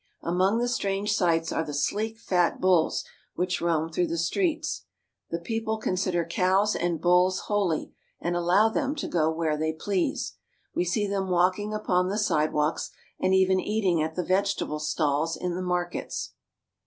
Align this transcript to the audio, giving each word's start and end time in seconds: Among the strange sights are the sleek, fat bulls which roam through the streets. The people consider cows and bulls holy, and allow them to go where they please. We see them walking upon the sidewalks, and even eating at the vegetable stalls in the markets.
Among 0.23 0.57
the 0.57 0.67
strange 0.67 1.13
sights 1.13 1.51
are 1.51 1.63
the 1.63 1.75
sleek, 1.75 2.17
fat 2.17 2.59
bulls 2.59 3.03
which 3.35 3.61
roam 3.61 3.87
through 3.91 4.07
the 4.07 4.17
streets. 4.17 4.85
The 5.29 5.37
people 5.37 5.77
consider 5.77 6.25
cows 6.25 6.75
and 6.75 6.99
bulls 6.99 7.41
holy, 7.41 7.93
and 8.19 8.35
allow 8.35 8.67
them 8.69 8.95
to 8.95 9.07
go 9.07 9.29
where 9.29 9.57
they 9.57 9.73
please. 9.73 10.37
We 10.73 10.85
see 10.85 11.05
them 11.05 11.29
walking 11.29 11.71
upon 11.71 12.07
the 12.09 12.17
sidewalks, 12.17 12.89
and 13.19 13.35
even 13.35 13.59
eating 13.59 14.01
at 14.01 14.15
the 14.15 14.25
vegetable 14.25 14.79
stalls 14.79 15.37
in 15.37 15.53
the 15.53 15.61
markets. 15.61 16.33